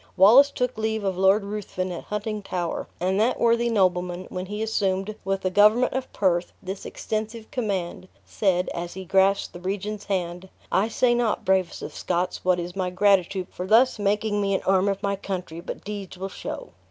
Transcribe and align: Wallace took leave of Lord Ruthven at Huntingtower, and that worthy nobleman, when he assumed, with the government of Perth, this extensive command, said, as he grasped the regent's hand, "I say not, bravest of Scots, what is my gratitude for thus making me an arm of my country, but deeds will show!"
Wallace 0.17 0.49
took 0.49 0.79
leave 0.79 1.03
of 1.03 1.15
Lord 1.15 1.43
Ruthven 1.43 1.91
at 1.91 2.05
Huntingtower, 2.09 2.87
and 2.99 3.19
that 3.19 3.39
worthy 3.39 3.69
nobleman, 3.69 4.25
when 4.31 4.47
he 4.47 4.63
assumed, 4.63 5.13
with 5.23 5.41
the 5.41 5.51
government 5.51 5.93
of 5.93 6.11
Perth, 6.11 6.53
this 6.59 6.87
extensive 6.87 7.51
command, 7.51 8.07
said, 8.25 8.67
as 8.73 8.95
he 8.95 9.05
grasped 9.05 9.53
the 9.53 9.59
regent's 9.59 10.05
hand, 10.05 10.49
"I 10.71 10.87
say 10.87 11.13
not, 11.13 11.45
bravest 11.45 11.83
of 11.83 11.93
Scots, 11.93 12.43
what 12.43 12.59
is 12.59 12.75
my 12.75 12.89
gratitude 12.89 13.49
for 13.51 13.67
thus 13.67 13.99
making 13.99 14.41
me 14.41 14.55
an 14.55 14.63
arm 14.63 14.87
of 14.89 15.03
my 15.03 15.15
country, 15.15 15.59
but 15.59 15.83
deeds 15.83 16.17
will 16.17 16.29
show!" 16.29 16.69